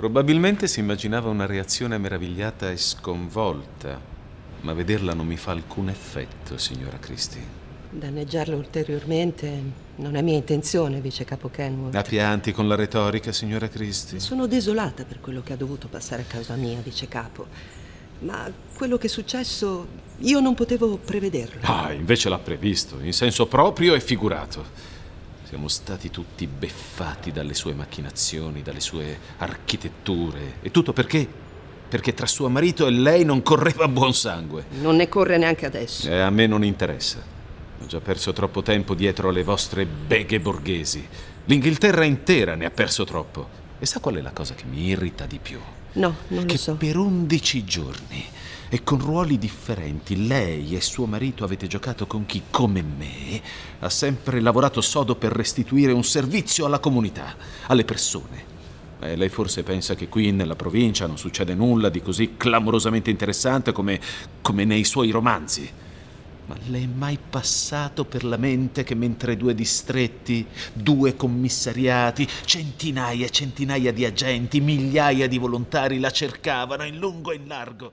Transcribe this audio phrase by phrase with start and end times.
[0.00, 4.00] Probabilmente si immaginava una reazione meravigliata e sconvolta,
[4.62, 7.42] ma vederla non mi fa alcun effetto, signora Christie.
[7.90, 9.62] Danneggiarlo ulteriormente
[9.96, 11.94] non è mia intenzione, vice capo Kenwood.
[11.94, 14.20] Ha pianti con la retorica, signora Christie?
[14.20, 17.46] Sono desolata per quello che ha dovuto passare a causa mia, vice capo.
[18.20, 19.86] Ma quello che è successo
[20.20, 21.60] io non potevo prevederlo.
[21.64, 24.64] Ah, invece l'ha previsto, in senso proprio e figurato.
[25.50, 30.58] Siamo stati tutti beffati dalle sue macchinazioni, dalle sue architetture.
[30.62, 31.26] E tutto perché?
[31.88, 34.66] Perché tra suo marito e lei non correva buon sangue.
[34.80, 36.08] Non ne corre neanche adesso.
[36.08, 37.20] E a me non interessa.
[37.80, 41.04] Ho già perso troppo tempo dietro alle vostre beghe borghesi.
[41.46, 43.48] L'Inghilterra intera ne ha perso troppo.
[43.80, 45.58] E sa qual è la cosa che mi irrita di più?
[45.94, 46.74] No, non che lo so.
[46.76, 48.24] per undici giorni
[48.72, 53.42] e con ruoli differenti lei e suo marito avete giocato con chi, come me,
[53.80, 57.34] ha sempre lavorato sodo per restituire un servizio alla comunità,
[57.66, 58.58] alle persone.
[59.00, 63.72] Eh, lei forse pensa che qui nella provincia non succede nulla di così clamorosamente interessante
[63.72, 63.98] come,
[64.40, 65.68] come nei suoi romanzi.
[66.46, 73.26] Ma le è mai passato per la mente che mentre due distretti, due commissariati, centinaia
[73.26, 77.92] e centinaia di agenti, migliaia di volontari la cercavano in lungo e in largo